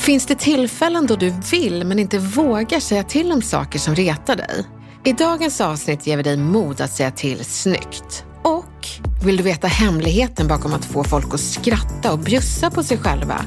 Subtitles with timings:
[0.00, 4.36] Finns det tillfällen då du vill men inte vågar säga till om saker som retar
[4.36, 4.64] dig?
[5.04, 8.24] I dagens avsnitt ger vi dig mod att säga till snyggt.
[8.42, 8.88] Och
[9.24, 13.44] vill du veta hemligheten bakom att få folk att skratta och bjussa på sig själva?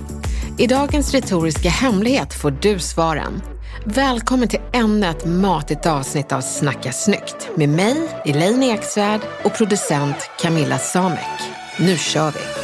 [0.57, 3.41] I dagens retoriska hemlighet får du svaren.
[3.85, 10.29] Välkommen till ännu ett matigt avsnitt av Snacka snyggt med mig, Elaine Eksvärd och producent
[10.41, 11.41] Camilla Samek.
[11.79, 12.62] Nu kör vi!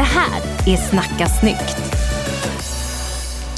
[0.00, 1.76] Det här är Snacka snyggt.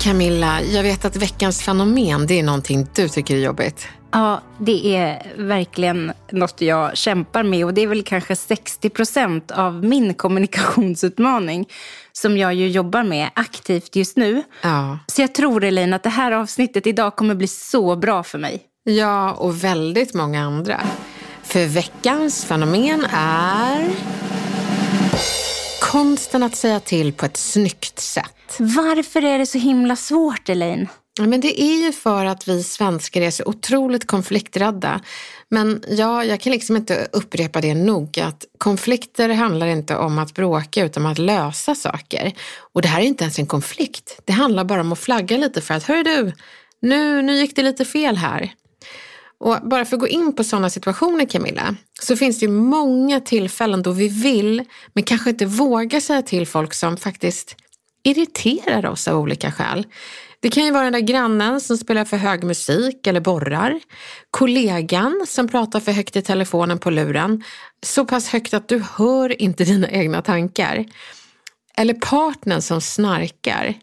[0.00, 3.88] Camilla, jag vet att veckans fenomen, det är någonting du tycker är jobbigt.
[4.12, 9.50] Ja, det är verkligen något jag kämpar med och det är väl kanske 60 procent
[9.50, 11.68] av min kommunikationsutmaning
[12.12, 14.42] som jag ju jobbar med aktivt just nu.
[14.62, 14.98] Ja.
[15.06, 18.62] Så jag tror, Elin, att det här avsnittet idag kommer bli så bra för mig.
[18.84, 20.80] Ja, och väldigt många andra.
[21.42, 23.90] För veckans fenomen är
[25.92, 28.56] konsten att säga till på ett snyggt sätt.
[28.58, 30.88] Varför är det så himla svårt, Elaine?
[31.18, 35.00] Ja, Men det är ju för att vi svenskar är så otroligt konflikträdda.
[35.48, 40.34] Men ja, jag kan liksom inte upprepa det nog att konflikter handlar inte om att
[40.34, 42.32] bråka utan om att lösa saker.
[42.74, 44.20] Och det här är inte ens en konflikt.
[44.24, 46.32] Det handlar bara om att flagga lite för att, hör du,
[46.80, 48.52] nu, nu gick det lite fel här.
[49.42, 53.20] Och bara för att gå in på sådana situationer Camilla, så finns det ju många
[53.20, 57.56] tillfällen då vi vill, men kanske inte vågar säga till folk som faktiskt
[58.04, 59.86] irriterar oss av olika skäl.
[60.40, 63.80] Det kan ju vara den där grannen som spelar för hög musik eller borrar.
[64.30, 67.44] Kollegan som pratar för högt i telefonen på luren.
[67.86, 70.84] Så pass högt att du hör inte dina egna tankar.
[71.76, 73.74] Eller partnern som snarkar.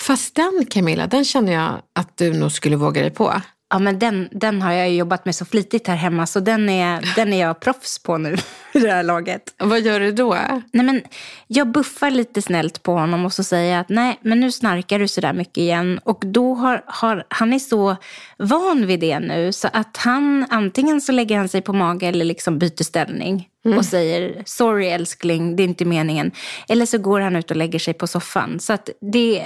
[0.00, 3.40] Fast den Camilla, den känner jag att du nog skulle våga dig på.
[3.70, 7.14] Ja, men den, den har jag jobbat med så flitigt här hemma så den är,
[7.16, 8.36] den är jag proffs på nu
[8.72, 9.54] i det här laget.
[9.58, 10.38] Vad gör du då?
[10.72, 11.02] Nej, men
[11.46, 14.98] jag buffar lite snällt på honom och så säger jag att nej, men nu snarkar
[14.98, 16.00] du sådär mycket igen.
[16.04, 17.96] Och då har, har han är så
[18.38, 22.24] van vid det nu så att han antingen så lägger han sig på mage eller
[22.24, 26.30] liksom byter ställning och säger sorry älskling, det är inte meningen.
[26.68, 28.60] Eller så går han ut och lägger sig på soffan.
[28.60, 29.44] Så att det,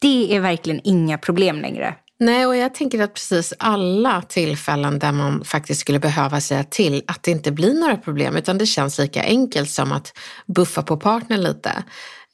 [0.00, 1.94] det är verkligen inga problem längre.
[2.24, 7.02] Nej, och jag tänker att precis alla tillfällen där man faktiskt skulle behöva säga till
[7.06, 10.96] att det inte blir några problem utan det känns lika enkelt som att buffa på
[10.96, 11.84] partnern lite.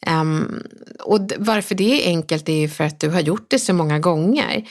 [0.06, 0.62] Um,
[1.00, 3.98] och varför det är enkelt är ju för att du har gjort det så många
[3.98, 4.69] gånger.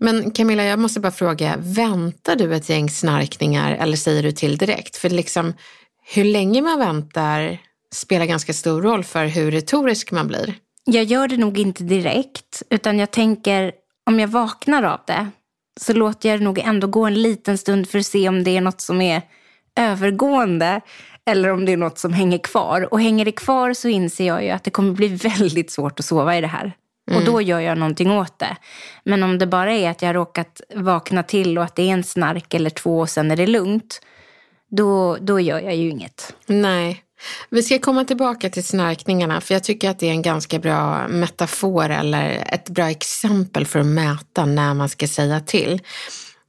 [0.00, 4.56] Men Camilla, jag måste bara fråga, väntar du ett gäng snarkningar eller säger du till
[4.56, 4.96] direkt?
[4.96, 5.54] För liksom,
[6.14, 7.58] hur länge man väntar
[7.94, 10.54] spelar ganska stor roll för hur retorisk man blir.
[10.84, 13.72] Jag gör det nog inte direkt, utan jag tänker
[14.08, 15.28] om jag vaknar av det
[15.80, 18.56] så låter jag det nog ändå gå en liten stund för att se om det
[18.56, 19.22] är något som är
[19.76, 20.80] övergående
[21.24, 22.92] eller om det är något som hänger kvar.
[22.92, 25.08] Och hänger det kvar så inser jag ju att det kommer bli
[25.38, 26.72] väldigt svårt att sova i det här.
[27.16, 28.56] Och då gör jag någonting åt det.
[29.04, 31.92] Men om det bara är att jag har råkat vakna till och att det är
[31.92, 34.00] en snark eller två och sen är det lugnt,
[34.70, 36.34] då, då gör jag ju inget.
[36.46, 37.02] Nej.
[37.50, 41.08] Vi ska komma tillbaka till snarkningarna för jag tycker att det är en ganska bra
[41.08, 45.80] metafor eller ett bra exempel för att mäta när man ska säga till.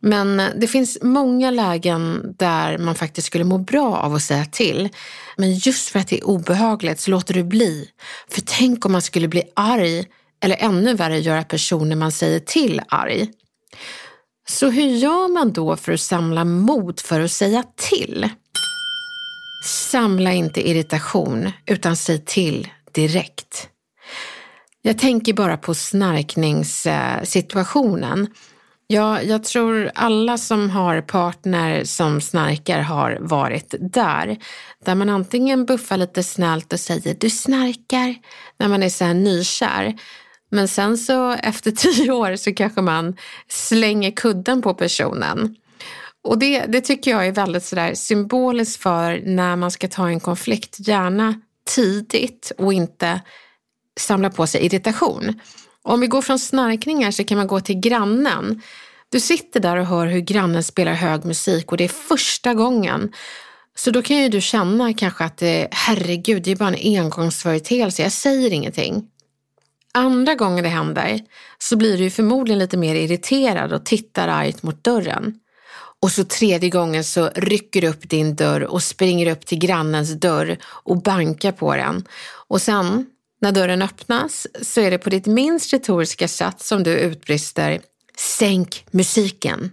[0.01, 4.89] Men det finns många lägen där man faktiskt skulle må bra av att säga till.
[5.37, 7.89] Men just för att det är obehagligt så låter du bli.
[8.29, 10.05] För tänk om man skulle bli arg
[10.43, 13.31] eller ännu värre göra personer man säger till arg.
[14.49, 18.29] Så hur gör man då för att samla mod för att säga till?
[19.61, 23.69] Samla inte irritation utan säg till direkt.
[24.81, 28.27] Jag tänker bara på snarkningssituationen.
[28.87, 34.37] Ja, jag tror alla som har partner som snarkar har varit där.
[34.85, 38.15] Där man antingen buffar lite snällt och säger du snarkar
[38.59, 39.95] när man är så här nykär.
[40.51, 43.15] Men sen så efter tio år så kanske man
[43.47, 45.55] slänger kudden på personen.
[46.23, 50.19] Och det, det tycker jag är väldigt sådär symboliskt för när man ska ta en
[50.19, 51.41] konflikt, gärna
[51.75, 53.21] tidigt och inte
[53.99, 55.39] samla på sig irritation.
[55.81, 58.61] Om vi går från snarkningar så kan man gå till grannen.
[59.09, 63.11] Du sitter där och hör hur grannen spelar hög musik och det är första gången.
[63.75, 68.01] Så då kan ju du känna kanske att det, herregud, det är bara en engångsföreteelse,
[68.01, 69.07] jag säger ingenting.
[69.93, 71.19] Andra gången det händer
[71.57, 75.39] så blir du förmodligen lite mer irriterad och tittar argt mot dörren.
[76.01, 80.13] Och så tredje gången så rycker du upp din dörr och springer upp till grannens
[80.13, 82.07] dörr och bankar på den.
[82.47, 83.05] Och sen
[83.41, 87.81] när dörren öppnas så är det på ditt minst retoriska sätt som du utbrister
[88.17, 89.71] Sänk musiken.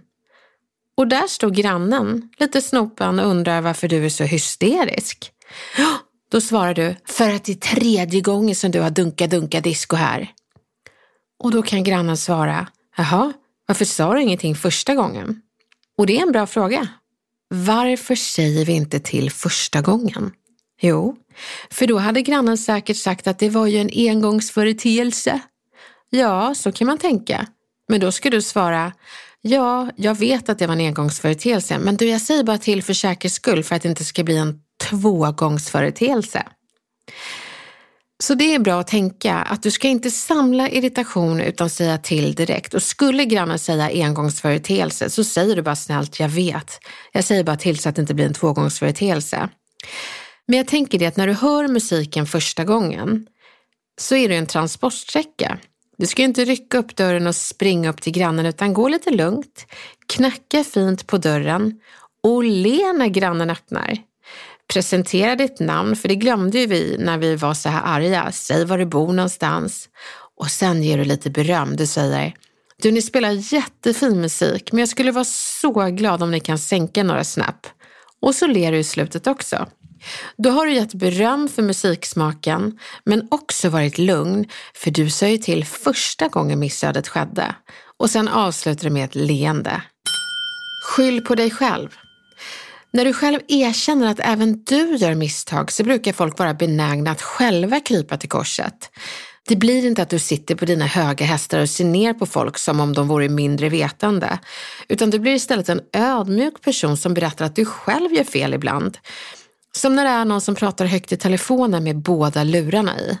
[0.97, 5.31] Och där står grannen, lite snopen och undrar varför du är så hysterisk.
[6.31, 10.31] Då svarar du, för att det är tredje gången som du har dunka-dunka disco här.
[11.39, 13.33] Och då kan grannen svara, jaha,
[13.65, 15.41] varför sa du ingenting första gången?
[15.97, 16.87] Och det är en bra fråga.
[17.49, 20.31] Varför säger vi inte till första gången?
[20.81, 21.15] Jo,
[21.69, 25.39] för då hade grannen säkert sagt att det var ju en engångsföreteelse.
[26.09, 27.47] Ja, så kan man tänka.
[27.87, 28.93] Men då ska du svara,
[29.41, 32.93] ja, jag vet att det var en engångsföreteelse, men du, jag säger bara till för
[32.93, 36.43] säkerhets skull för att det inte ska bli en tvågångsföreteelse.
[38.23, 42.35] Så det är bra att tänka att du ska inte samla irritation utan säga till
[42.35, 42.73] direkt.
[42.73, 46.79] Och skulle grannen säga engångsföreteelse så säger du bara snällt, jag vet.
[47.11, 49.49] Jag säger bara till så att det inte blir en tvågångsföreteelse.
[50.47, 53.27] Men jag tänker det att när du hör musiken första gången
[53.99, 55.57] så är det en transportsträcka.
[55.97, 59.65] Du ska inte rycka upp dörren och springa upp till grannen utan gå lite lugnt,
[60.07, 61.79] knacka fint på dörren
[62.23, 64.06] och le när grannen öppnar.
[64.73, 68.31] Presentera ditt namn, för det glömde ju vi när vi var så här arga.
[68.31, 69.89] Säg var du bor någonstans.
[70.37, 71.75] Och sen ger du lite beröm.
[71.75, 72.33] Du säger,
[72.81, 77.03] du ni spelar jättefin musik, men jag skulle vara så glad om ni kan sänka
[77.03, 77.67] några snäpp.
[78.21, 79.67] Och så ler du i slutet också.
[80.37, 85.37] Då har du gett beröm för musiksmaken, men också varit lugn, för du sa ju
[85.37, 87.55] till första gången missödet skedde.
[87.97, 89.81] Och sen avslutar du med ett leende.
[90.83, 91.89] Skyll på dig själv.
[92.97, 97.21] När du själv erkänner att även du gör misstag så brukar folk vara benägna att
[97.21, 98.89] själva krypa till korset.
[99.47, 102.57] Det blir inte att du sitter på dina höga hästar och ser ner på folk
[102.57, 104.39] som om de vore mindre vetande,
[104.87, 108.97] utan du blir istället en ödmjuk person som berättar att du själv gör fel ibland.
[109.71, 113.17] Som när det är någon som pratar högt i telefonen med båda lurarna i.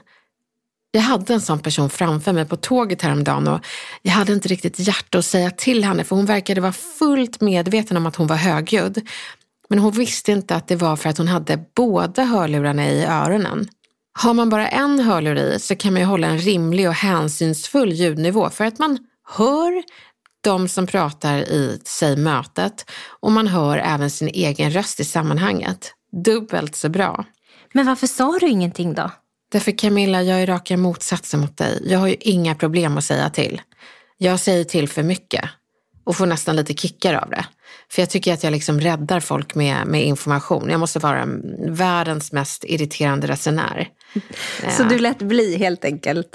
[0.91, 3.59] Jag hade en sån person framför mig på tåget häromdagen och
[4.01, 7.97] jag hade inte riktigt hjärta att säga till henne för hon verkade vara fullt medveten
[7.97, 9.09] om att hon var högljudd.
[9.69, 13.69] Men hon visste inte att det var för att hon hade båda hörlurarna i öronen.
[14.19, 17.91] Har man bara en hörlur i så kan man ju hålla en rimlig och hänsynsfull
[17.91, 18.97] ljudnivå för att man
[19.29, 19.83] hör
[20.41, 22.85] de som pratar i sig mötet
[23.19, 25.93] och man hör även sin egen röst i sammanhanget.
[26.25, 27.25] Dubbelt så bra.
[27.73, 29.11] Men varför sa du ingenting då?
[29.51, 31.83] Därför Camilla, jag är raka motsatsen mot dig.
[31.85, 33.61] Jag har ju inga problem att säga till.
[34.17, 35.49] Jag säger till för mycket
[36.07, 37.45] och får nästan lite kickar av det.
[37.91, 40.69] För jag tycker att jag liksom räddar folk med, med information.
[40.69, 41.27] Jag måste vara
[41.67, 43.89] världens mest irriterande resenär.
[44.77, 46.27] Så du lät bli helt enkelt?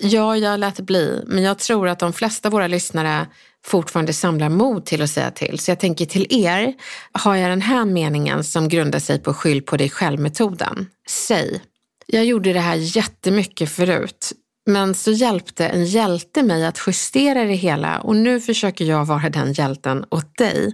[0.00, 1.24] Ja, jag lät bli.
[1.26, 3.26] Men jag tror att de flesta av våra lyssnare
[3.64, 5.58] fortfarande samlar mod till att säga till.
[5.58, 6.74] Så jag tänker till er
[7.12, 10.86] har jag den här meningen som grundar sig på skyll på dig själv-metoden.
[11.08, 11.60] Säg,
[12.06, 14.32] jag gjorde det här jättemycket förut.
[14.68, 19.30] Men så hjälpte en hjälte mig att justera det hela och nu försöker jag vara
[19.30, 20.72] den hjälten åt dig.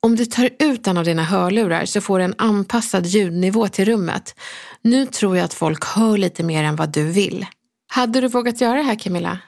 [0.00, 3.84] Om du tar ut en av dina hörlurar så får du en anpassad ljudnivå till
[3.84, 4.34] rummet.
[4.82, 7.46] Nu tror jag att folk hör lite mer än vad du vill.
[7.88, 9.38] Hade du vågat göra det här Camilla?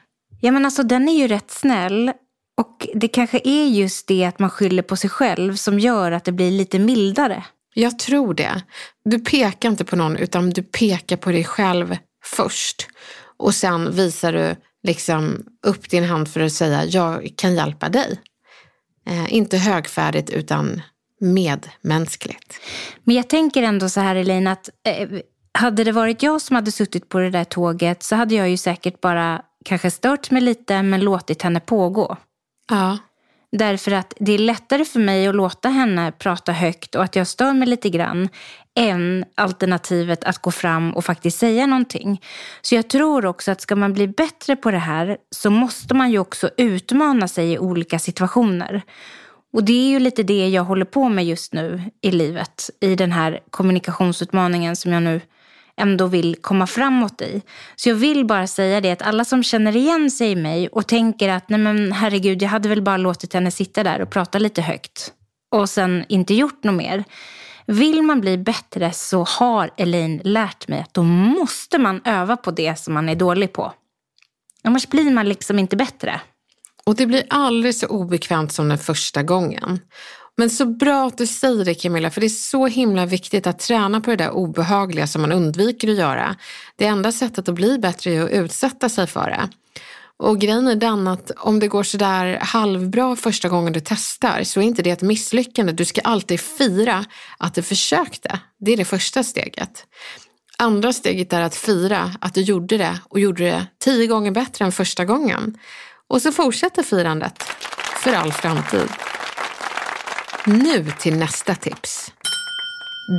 [0.41, 2.13] Ja men alltså den är ju rätt snäll.
[2.61, 6.25] Och det kanske är just det att man skyller på sig själv som gör att
[6.25, 7.45] det blir lite mildare.
[7.75, 8.63] Jag tror det.
[9.05, 12.89] Du pekar inte på någon utan du pekar på dig själv först.
[13.37, 18.21] Och sen visar du liksom upp din hand för att säga jag kan hjälpa dig.
[19.07, 20.83] Eh, inte högfärdigt utan
[21.21, 22.61] medmänskligt.
[23.05, 25.09] Men jag tänker ändå så här Elin att eh,
[25.59, 28.57] hade det varit jag som hade suttit på det där tåget så hade jag ju
[28.57, 32.17] säkert bara kanske stört mig lite men låtit henne pågå.
[32.71, 32.99] Ja.
[33.57, 37.27] Därför att det är lättare för mig att låta henne prata högt och att jag
[37.27, 38.29] stör mig lite grann
[38.75, 42.23] än alternativet att gå fram och faktiskt säga någonting.
[42.63, 46.11] Så jag tror också att ska man bli bättre på det här så måste man
[46.11, 48.83] ju också utmana sig i olika situationer.
[49.53, 52.95] Och det är ju lite det jag håller på med just nu i livet, i
[52.95, 55.21] den här kommunikationsutmaningen som jag nu
[55.77, 57.43] ändå vill komma framåt i.
[57.77, 60.87] Så jag vill bara säga det att alla som känner igen sig i mig och
[60.87, 64.39] tänker att nej men herregud, jag hade väl bara låtit henne sitta där och prata
[64.39, 65.13] lite högt
[65.55, 67.05] och sen inte gjort något mer.
[67.67, 72.51] Vill man bli bättre så har Elaine lärt mig att då måste man öva på
[72.51, 73.73] det som man är dålig på.
[74.65, 76.21] Annars blir man liksom inte bättre.
[76.87, 79.81] Och det blir aldrig så obekvämt som den första gången.
[80.37, 83.59] Men så bra att du säger det Camilla, för det är så himla viktigt att
[83.59, 86.37] träna på det där obehagliga som man undviker att göra.
[86.77, 89.49] Det enda sättet att bli bättre är att utsätta sig för det.
[90.17, 94.61] Och grejen är den att om det går sådär halvbra första gången du testar så
[94.61, 95.73] är inte det ett misslyckande.
[95.73, 97.05] Du ska alltid fira
[97.39, 98.41] att du försökte.
[98.59, 99.87] Det är det första steget.
[100.59, 104.65] Andra steget är att fira att du gjorde det och gjorde det tio gånger bättre
[104.65, 105.59] än första gången.
[106.09, 107.43] Och så fortsätter firandet
[108.03, 108.89] för all framtid.
[110.47, 112.13] Nu till nästa tips.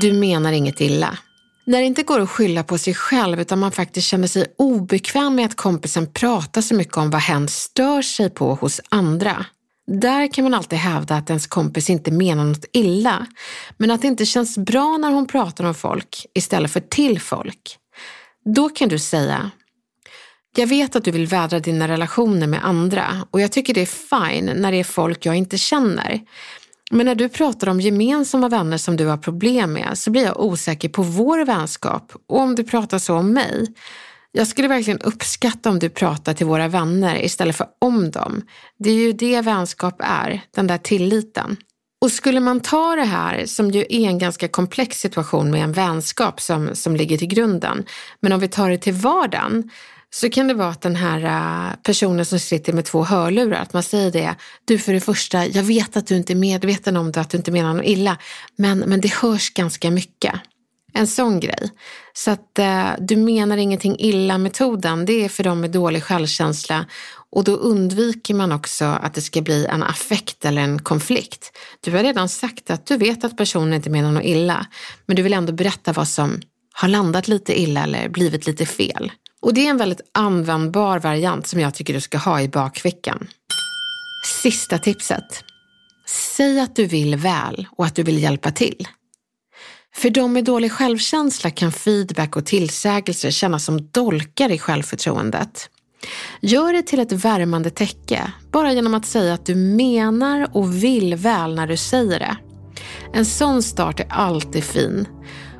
[0.01, 1.17] Du menar inget illa.
[1.63, 5.35] När det inte går att skylla på sig själv utan man faktiskt känner sig obekväm
[5.35, 9.45] med att kompisen pratar så mycket om vad hen stör sig på hos andra.
[9.87, 13.25] Där kan man alltid hävda att ens kompis inte menar något illa,
[13.77, 17.77] men att det inte känns bra när hon pratar om folk istället för till folk.
[18.55, 19.51] Då kan du säga,
[20.55, 23.85] jag vet att du vill vädra dina relationer med andra och jag tycker det är
[24.31, 26.21] fine när det är folk jag inte känner.
[26.91, 30.39] Men när du pratar om gemensamma vänner som du har problem med så blir jag
[30.39, 33.67] osäker på vår vänskap och om du pratar så om mig.
[34.31, 38.41] Jag skulle verkligen uppskatta om du pratar till våra vänner istället för om dem.
[38.79, 41.57] Det är ju det vänskap är, den där tilliten.
[42.01, 45.71] Och skulle man ta det här, som ju är en ganska komplex situation med en
[45.71, 47.85] vänskap som, som ligger till grunden,
[48.21, 49.69] men om vi tar det till vardagen,
[50.15, 53.73] så kan det vara att den här äh, personen som sitter med två hörlurar, att
[53.73, 57.11] man säger det, du för det första, jag vet att du inte är medveten om
[57.11, 58.17] det, att du inte menar något illa,
[58.55, 60.33] men, men det hörs ganska mycket.
[60.93, 61.71] En sån grej.
[62.13, 66.85] Så att eh, du menar ingenting illa-metoden, det är för dem med dålig självkänsla
[67.29, 71.57] och då undviker man också att det ska bli en affekt eller en konflikt.
[71.81, 74.65] Du har redan sagt att du vet att personen inte menar något illa,
[75.05, 76.41] men du vill ändå berätta vad som
[76.73, 79.11] har landat lite illa eller blivit lite fel.
[79.45, 83.27] Och det är en väldigt användbar variant som jag tycker du ska ha i bakfickan.
[84.43, 85.43] Sista tipset.
[86.35, 88.87] Säg att du vill väl och att du vill hjälpa till.
[89.95, 95.69] För de med dålig självkänsla kan feedback och tillsägelser kännas som dolkar i självförtroendet.
[96.41, 101.15] Gör det till ett värmande täcke, bara genom att säga att du menar och vill
[101.15, 102.37] väl när du säger det.
[103.13, 105.07] En sån start är alltid fin.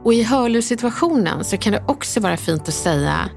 [0.03, 3.29] Och i hörlurssituationen så kan det också vara fint att säga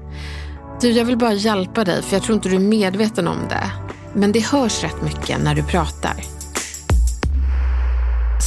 [0.81, 3.71] du, jag vill bara hjälpa dig för jag tror inte du är medveten om det.
[4.13, 6.15] Men det hörs rätt mycket när du pratar.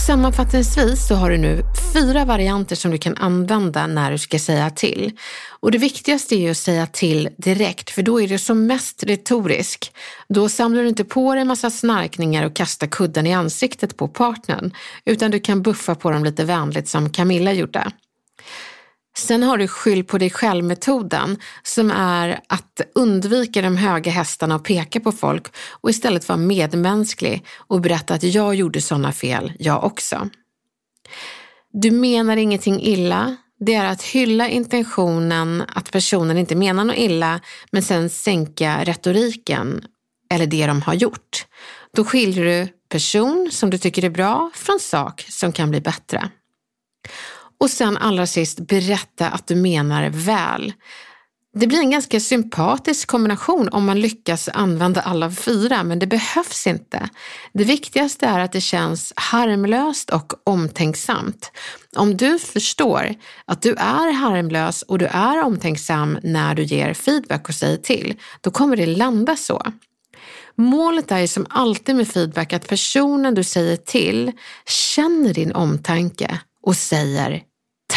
[0.06, 1.62] Sammanfattningsvis så har du nu
[1.92, 5.12] fyra varianter som du kan använda när du ska säga till.
[5.60, 9.02] Och det viktigaste är ju att säga till direkt, för då är det som mest
[9.02, 9.92] retorisk.
[10.28, 14.08] Då samlar du inte på dig en massa snarkningar och kastar kudden i ansiktet på
[14.08, 14.72] partnern,
[15.04, 17.92] utan du kan buffa på dem lite vänligt som Camilla gjorde.
[19.16, 24.64] Sen har du skyll på dig själv-metoden som är att undvika de höga hästarna och
[24.64, 29.84] peka på folk och istället vara medmänsklig och berätta att jag gjorde sådana fel, jag
[29.84, 30.28] också.
[31.72, 33.36] Du menar ingenting illa.
[33.60, 37.40] Det är att hylla intentionen att personen inte menar något illa
[37.70, 39.84] men sen sänka retoriken
[40.30, 41.46] eller det de har gjort.
[41.96, 46.30] Då skiljer du person som du tycker är bra från sak som kan bli bättre.
[47.62, 50.72] Och sen allra sist, berätta att du menar väl.
[51.54, 56.66] Det blir en ganska sympatisk kombination om man lyckas använda alla fyra, men det behövs
[56.66, 57.08] inte.
[57.52, 61.50] Det viktigaste är att det känns harmlöst och omtänksamt.
[61.96, 63.14] Om du förstår
[63.44, 68.14] att du är harmlös och du är omtänksam när du ger feedback och säger till,
[68.40, 69.62] då kommer det landa så.
[70.56, 74.32] Målet är ju som alltid med feedback att personen du säger till
[74.66, 77.42] känner din omtanke och säger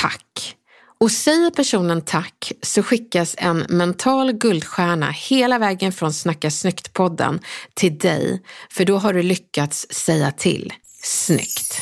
[0.01, 0.55] tack.
[0.99, 7.39] Och säger personen tack så skickas en mental guldstjärna hela vägen från Snacka snyggt-podden
[7.73, 11.81] till dig, för då har du lyckats säga till snyggt.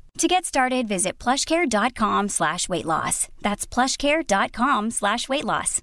[0.19, 3.27] To get started, visit plushcare.com slash weight loss.
[3.41, 5.81] That's plushcare.com slash weight loss.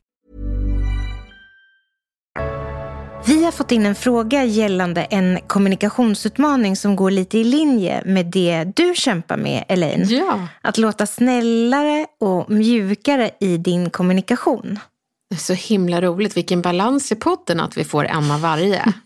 [3.27, 8.27] Vi har fått in en fråga gällande en kommunikationsutmaning som går lite i linje med
[8.27, 10.05] det du kämpar med, Elaine.
[10.09, 10.49] Ja.
[10.63, 14.79] Att låta snällare och mjukare i din kommunikation.
[15.31, 16.37] Det är så himla roligt.
[16.37, 18.93] Vilken balans i podden att vi får en av varje.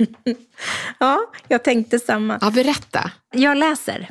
[0.98, 2.38] Ja, jag tänkte samma.
[2.40, 3.10] Ja, berätta.
[3.34, 4.10] Jag läser.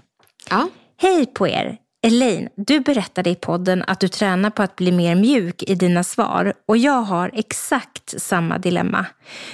[0.49, 0.67] Ja.
[1.01, 1.77] Hej på er!
[2.07, 6.03] Elaine, du berättade i podden att du tränar på att bli mer mjuk i dina
[6.03, 9.05] svar och jag har exakt samma dilemma.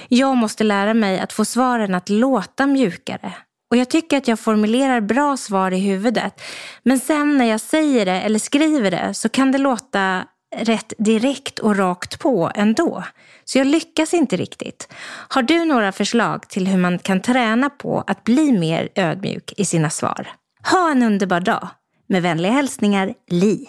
[0.08, 3.34] Jag måste lära mig att få svaren att låta mjukare.
[3.70, 6.40] Och jag tycker att jag formulerar bra svar i huvudet.
[6.82, 10.24] Men sen när jag säger det eller skriver det så kan det låta
[10.56, 13.04] rätt direkt och rakt på ändå.
[13.44, 14.88] Så jag lyckas inte riktigt.
[15.28, 19.64] Har du några förslag till hur man kan träna på att bli mer ödmjuk i
[19.64, 20.28] sina svar?
[20.70, 21.68] Ha en underbar dag!
[22.08, 23.68] Med vänliga hälsningar, Li.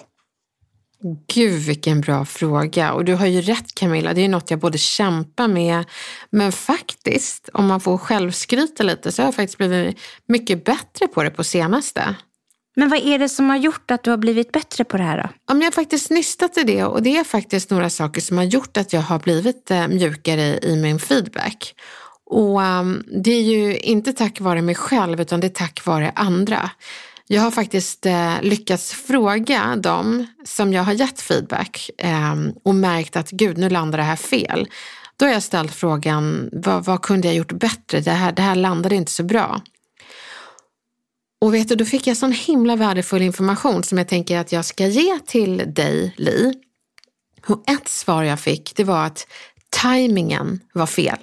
[1.33, 2.93] Gud vilken bra fråga.
[2.93, 5.85] Och du har ju rätt Camilla, det är något jag både kämpar med
[6.29, 11.23] men faktiskt, om man får självskryta lite så har jag faktiskt blivit mycket bättre på
[11.23, 12.15] det på senaste.
[12.75, 15.17] Men vad är det som har gjort att du har blivit bättre på det här
[15.17, 15.29] då?
[15.47, 18.45] Ja, jag har faktiskt nystat i det och det är faktiskt några saker som har
[18.45, 21.75] gjort att jag har blivit eh, mjukare i min feedback.
[22.29, 26.12] Och um, det är ju inte tack vare mig själv utan det är tack vare
[26.15, 26.71] andra.
[27.27, 33.15] Jag har faktiskt eh, lyckats fråga dem som jag har gett feedback eh, och märkt
[33.15, 34.67] att gud, nu landar det här fel.
[35.17, 37.99] Då har jag ställt frågan, vad, vad kunde jag gjort bättre?
[37.99, 39.62] Det här, det här landade inte så bra.
[41.41, 44.65] Och vet du, då fick jag sån himla värdefull information som jag tänker att jag
[44.65, 46.53] ska ge till dig, Li.
[47.47, 49.27] Och ett svar jag fick, det var att
[49.69, 51.17] tajmingen var fel.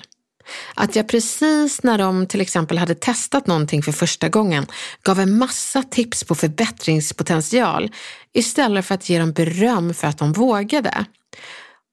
[0.74, 4.66] Att jag precis när de till exempel hade testat någonting för första gången
[5.02, 7.90] gav en massa tips på förbättringspotential
[8.32, 11.04] istället för att ge dem beröm för att de vågade.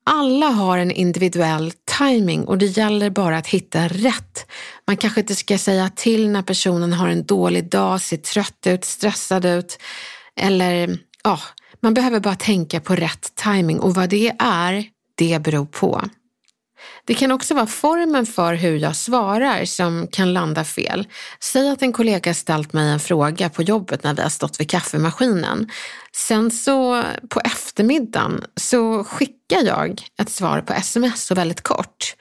[0.06, 4.52] Alla har en individuell timing och det gäller bara att hitta rätt.
[4.88, 8.86] Man kanske inte ska säga till när personen har en dålig dag, ser trött ut,
[8.86, 9.78] stressad ut
[10.36, 11.40] eller ja,
[11.80, 14.86] man behöver bara tänka på rätt timing och vad det är,
[15.16, 16.02] det beror på.
[17.06, 21.08] Det kan också vara formen för hur jag svarar som kan landa fel.
[21.40, 24.70] Säg att en kollega ställt mig en fråga på jobbet när vi har stått vid
[24.70, 25.70] kaffemaskinen.
[26.16, 32.16] Sen så på eftermiddagen så skickar jag ett svar på sms och väldigt kort.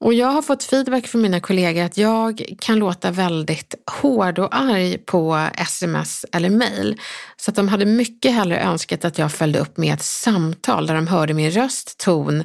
[0.00, 4.56] Och jag har fått feedback från mina kollegor att jag kan låta väldigt hård och
[4.56, 7.00] arg på sms eller mail.
[7.36, 10.94] Så att de hade mycket hellre önskat att jag följde upp med ett samtal där
[10.94, 12.44] de hörde min röst, ton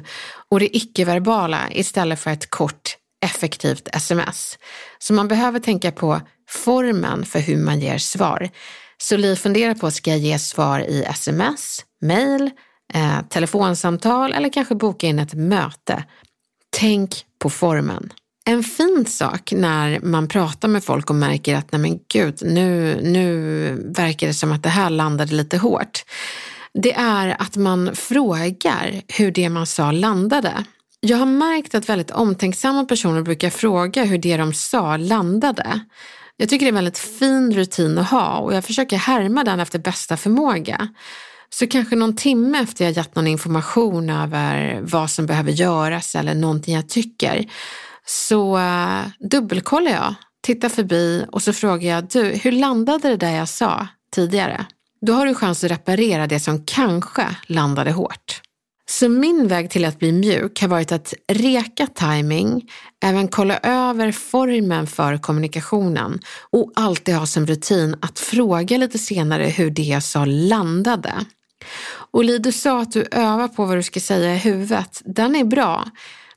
[0.50, 4.58] och det icke-verbala istället för ett kort effektivt sms.
[4.98, 8.50] Så man behöver tänka på formen för hur man ger svar.
[8.98, 12.50] Så Li funderar på, ska jag ge svar i sms, mail,
[12.94, 16.04] eh, telefonsamtal eller kanske boka in ett möte?
[16.76, 18.12] Tänk på formen.
[18.44, 23.00] En fin sak när man pratar med folk och märker att nej men gud, nu,
[23.02, 26.04] nu verkar det som att det här landade lite hårt.
[26.74, 30.64] Det är att man frågar hur det man sa landade.
[31.00, 35.80] Jag har märkt att väldigt omtänksamma personer brukar fråga hur det de sa landade.
[36.36, 39.60] Jag tycker det är en väldigt fin rutin att ha och jag försöker härma den
[39.60, 40.88] efter bästa förmåga.
[41.54, 46.34] Så kanske någon timme efter jag gett någon information över vad som behöver göras eller
[46.34, 47.46] någonting jag tycker
[48.06, 53.30] så uh, dubbelkollar jag, tittar förbi och så frågar jag, du, hur landade det där
[53.30, 54.66] jag sa tidigare?
[55.06, 58.40] Då har du chans att reparera det som kanske landade hårt.
[58.90, 62.70] Så min väg till att bli mjuk har varit att reka timing,
[63.04, 69.44] även kolla över formen för kommunikationen och alltid ha som rutin att fråga lite senare
[69.44, 71.12] hur det jag sa landade.
[72.10, 75.02] Och Li, du sa att du övar på vad du ska säga i huvudet.
[75.04, 75.84] Den är bra.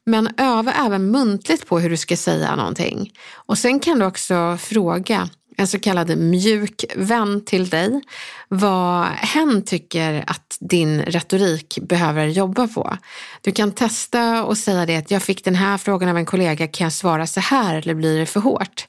[0.06, 3.12] Men öva även muntligt på hur du ska säga någonting.
[3.34, 8.02] Och sen kan du också fråga en så kallad mjuk vän till dig
[8.48, 12.98] vad hen tycker att din retorik behöver jobba på.
[13.42, 16.68] Du kan testa och säga det att jag fick den här frågan av en kollega,
[16.68, 18.88] kan jag svara så här eller blir det för hårt?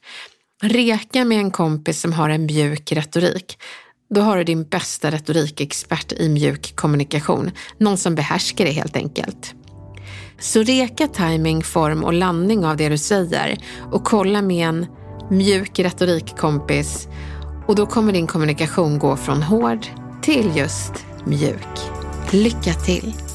[0.62, 3.59] Reka med en kompis som har en mjuk retorik.
[4.08, 7.50] Då har du din bästa retorikexpert i mjuk kommunikation.
[7.78, 9.54] Någon som behärskar det helt enkelt.
[10.38, 13.58] Så reka timing, form och landning av det du säger
[13.92, 14.86] och kolla med en
[15.30, 17.08] mjuk retorikkompis
[17.66, 19.86] och då kommer din kommunikation gå från hård
[20.22, 21.78] till just mjuk.
[22.30, 23.25] Lycka till!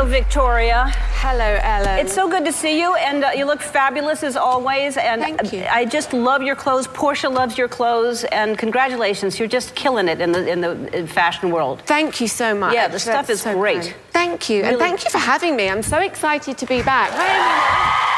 [0.00, 0.84] Hello, Victoria.
[0.96, 1.98] Hello, Ellen.
[1.98, 4.96] It's so good to see you, and uh, you look fabulous as always.
[4.96, 5.66] And Thank you.
[5.70, 6.86] I just love your clothes.
[6.86, 11.50] Portia loves your clothes, and congratulations, you're just killing it in the in the fashion
[11.50, 11.82] world.
[11.84, 12.72] Thank you so much.
[12.72, 13.94] Yeah, the stuff is so great.
[14.10, 15.68] Thank you, and thank you for having me.
[15.68, 18.16] I'm so excited to be back.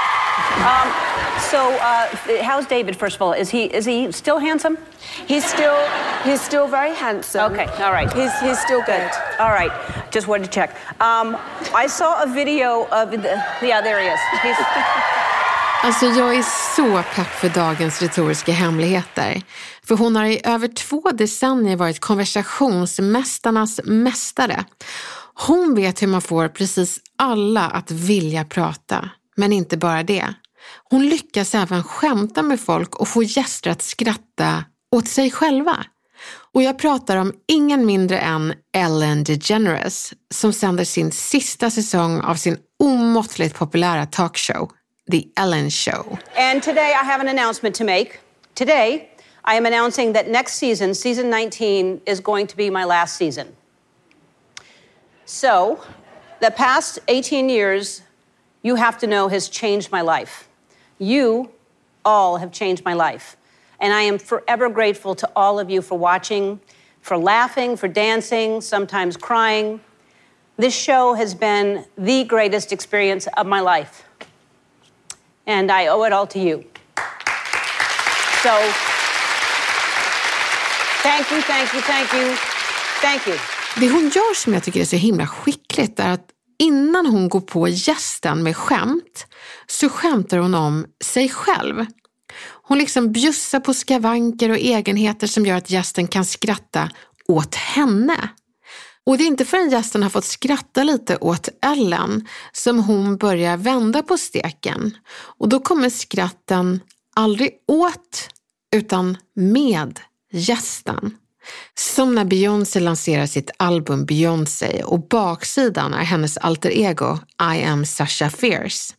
[1.53, 2.09] So, uh,
[2.43, 2.97] how's David?
[2.97, 4.79] First of all, is he is he still handsome?
[5.27, 5.77] He's still,
[6.25, 7.53] he's still very handsome.
[7.53, 8.11] Okay, all right.
[8.13, 9.11] He's, he's still good.
[9.39, 9.73] All right,
[10.11, 10.71] just wanted to check.
[11.01, 11.37] Um,
[11.75, 13.19] I saw a video of the.
[13.61, 14.21] Yeah, there he is.
[14.43, 14.57] He's,
[15.85, 16.43] Alltså jag är
[16.77, 19.43] så pepp för dagens retoriska hemligheter.
[19.87, 24.65] För hon har i över två decennier varit konversationsmästarnas mästare.
[25.35, 29.11] Hon vet hur man får precis alla att vilja prata.
[29.37, 30.35] Men inte bara det.
[30.91, 35.87] Hon lyckas även skämta med folk och få gäster att skratta åt sig själva.
[36.55, 42.35] Och jag pratar om ingen mindre än Ellen DeGeneres som sänder sin sista säsong av
[42.35, 44.71] sin omåttligt populära talkshow,
[45.11, 46.19] The Ellen Show.
[46.37, 48.11] And today I have an announcement to make.
[48.55, 49.09] Today
[49.45, 53.47] I am announcing that next season, season 19, is going to be my last season.
[55.25, 55.79] So,
[56.41, 58.03] the past 18 years,
[58.63, 60.49] you have to know, has changed my life.
[60.99, 61.51] You
[62.05, 63.37] all have changed my life.
[63.81, 66.61] And I am forever grateful to all of you for watching,
[67.01, 69.81] for laughing, for dancing, sometimes crying.
[70.57, 74.05] This show has been the greatest experience of my life
[75.47, 76.65] and I owe it all to you.
[78.43, 78.53] So,
[81.03, 82.37] thank you, thank you, thank you,
[83.01, 83.39] thank you.
[83.77, 86.32] Det hon gör som jag tycker är så himla skickligt är att
[86.63, 89.27] innan hon går på gästen med skämt
[89.67, 91.87] så skämtar hon om sig själv.
[92.63, 96.91] Hon liksom bjussar på skavanker och egenheter som gör att gästen kan skratta
[97.29, 98.29] åt henne.
[99.07, 103.57] Och det är inte förrän gästen har fått skratta lite åt Ellen som hon börjar
[103.57, 104.97] vända på steken.
[105.39, 106.81] Och då kommer skratten
[107.17, 108.29] aldrig åt
[108.75, 110.01] utan med
[110.33, 111.17] gästen.
[111.75, 117.19] Som när Beyoncé lanserar sitt album Beyoncé och baksidan är hennes alter ego
[117.55, 118.95] I am Sasha Fierce.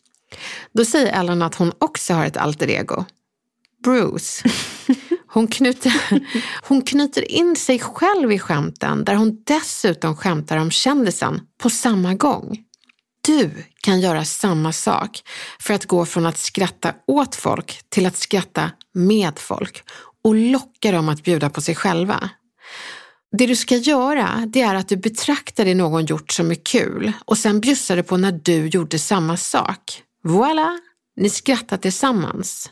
[0.73, 3.05] Då säger Ellen att hon också har ett alter ego.
[3.83, 4.43] Bruce.
[5.27, 5.93] Hon knyter,
[6.67, 12.13] hon knyter in sig själv i skämten där hon dessutom skämtar om kändisen på samma
[12.13, 12.57] gång.
[13.25, 13.51] Du
[13.81, 15.21] kan göra samma sak
[15.59, 19.83] för att gå från att skratta åt folk till att skratta med folk
[20.23, 22.29] och locka dem att bjuda på sig själva.
[23.37, 27.11] Det du ska göra det är att du betraktar det någon gjort som är kul
[27.25, 30.03] och sen bjussar du på när du gjorde samma sak.
[30.23, 30.79] Voila!
[31.15, 32.71] ni skrattar tillsammans.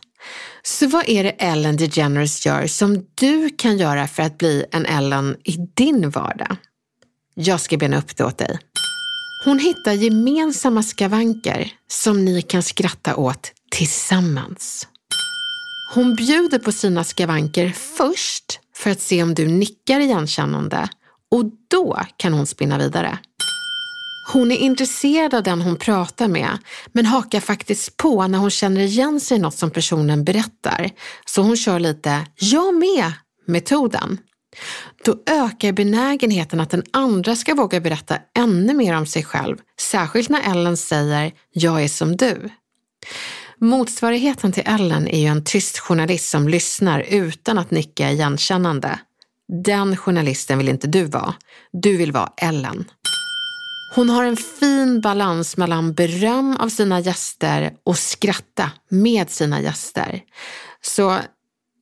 [0.64, 4.86] Så vad är det Ellen DeGeneres gör som du kan göra för att bli en
[4.86, 6.56] Ellen i din vardag?
[7.34, 8.60] Jag ska bena upp det åt dig.
[9.46, 14.88] Hon hittar gemensamma skavanker som ni kan skratta åt tillsammans.
[15.94, 20.90] Hon bjuder på sina skavanker först för att se om du nickar igenkännande
[21.32, 23.18] och då kan hon spinna vidare.
[24.34, 26.58] Hon är intresserad av den hon pratar med
[26.92, 30.90] men hakar faktiskt på när hon känner igen sig i något som personen berättar.
[31.26, 34.18] Så hon kör lite “jag med”-metoden.
[35.06, 40.30] Då ökar benägenheten att den andra ska våga berätta ännu mer om sig själv, särskilt
[40.30, 42.50] när Ellen säger “jag är som du”.
[43.64, 49.00] Motsvarigheten till Ellen är ju en tyst journalist som lyssnar utan att nicka igenkännande.
[49.64, 51.34] Den journalisten vill inte du vara.
[51.72, 52.86] Du vill vara Ellen.
[53.96, 60.22] Hon har en fin balans mellan beröm av sina gäster och skratta med sina gäster.
[60.82, 61.18] Så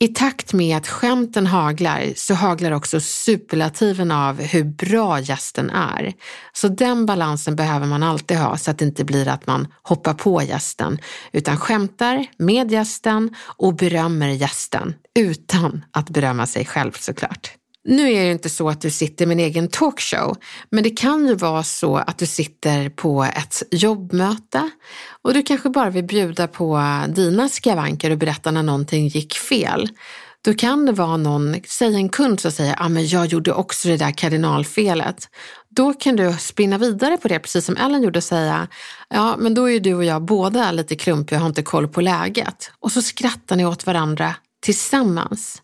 [0.01, 6.13] i takt med att skämten haglar så haglar också superlativen av hur bra gästen är.
[6.53, 10.13] Så den balansen behöver man alltid ha så att det inte blir att man hoppar
[10.13, 10.99] på gästen
[11.31, 17.58] utan skämtar med gästen och berömmer gästen utan att berömma sig själv såklart.
[17.89, 20.37] Nu är det inte så att du sitter med en egen talkshow,
[20.69, 24.69] men det kan ju vara så att du sitter på ett jobbmöte
[25.21, 29.89] och du kanske bara vill bjuda på dina skavanker och berätta när någonting gick fel.
[30.41, 33.53] Då kan det vara någon, säg en kund som säger, ja ah, men jag gjorde
[33.53, 35.29] också det där kardinalfelet.
[35.69, 38.67] Då kan du spinna vidare på det, precis som Ellen gjorde och säga,
[39.09, 42.01] ja men då är du och jag båda lite klumpiga och har inte koll på
[42.01, 42.71] läget.
[42.79, 45.61] Och så skrattar ni åt varandra tillsammans.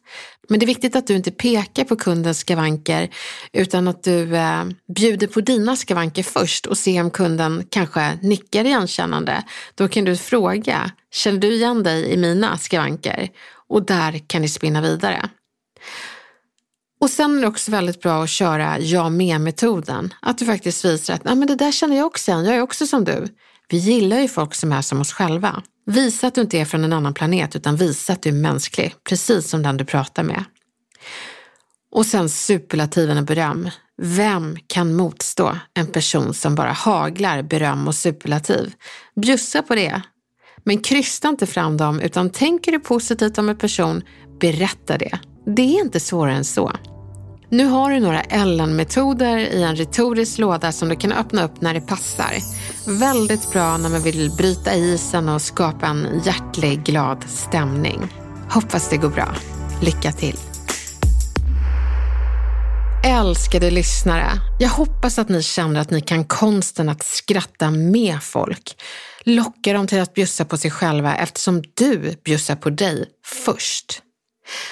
[0.50, 3.10] Men det är viktigt att du inte pekar på kundens skavanker
[3.54, 4.64] utan att du eh,
[4.96, 9.44] bjuder på dina skavanker först och ser om kunden kanske nickar igenkännande.
[9.76, 13.30] Då kan du fråga, känner du igen dig i mina skavanker?
[13.68, 15.30] Och där kan ni spinna vidare.
[17.00, 20.14] Och sen är det också väldigt bra att köra jag med-metoden.
[20.22, 22.62] Att du faktiskt visar att Nej, men det där känner jag också igen, jag är
[22.62, 23.28] också som du.
[23.70, 25.64] Vi gillar ju folk som är som oss själva.
[25.86, 28.96] Visa att du inte är från en annan planet utan visa att du är mänsklig,
[29.10, 30.44] precis som den du pratar med.
[31.92, 33.70] Och sen superlativen och beröm.
[33.98, 38.74] Vem kan motstå en person som bara haglar beröm och superlativ?
[39.16, 40.02] Bjussa på det.
[40.64, 44.02] Men krysta inte fram dem utan tänker du positivt om en person,
[44.40, 45.20] berätta det.
[45.56, 46.72] Det är inte svårare än så.
[47.56, 51.74] Nu har du några Ellen-metoder i en retorisk låda som du kan öppna upp när
[51.74, 52.34] det passar.
[53.00, 58.14] Väldigt bra när man vill bryta isen och skapa en hjärtlig, glad stämning.
[58.50, 59.36] Hoppas det går bra.
[59.82, 60.38] Lycka till!
[63.06, 64.28] Älskade lyssnare,
[64.60, 68.82] jag hoppas att ni känner att ni kan konsten att skratta med folk.
[69.24, 73.06] Locka dem till att bjussa på sig själva eftersom du bjussar på dig
[73.46, 74.02] först.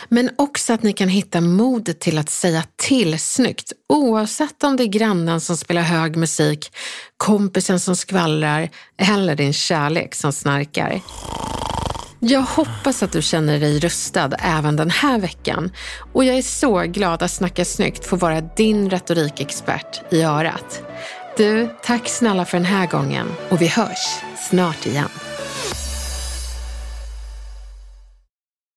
[0.09, 4.83] Men också att ni kan hitta modet till att säga till snyggt oavsett om det
[4.83, 6.75] är grannen som spelar hög musik,
[7.17, 11.01] kompisen som skvallrar eller din kärlek som snarkar.
[12.25, 15.71] Jag hoppas att du känner dig rustad även den här veckan
[16.13, 20.83] och jag är så glad att Snacka snyggt får vara din retorikexpert i örat.
[21.37, 25.09] Du, tack snälla för den här gången och vi hörs snart igen.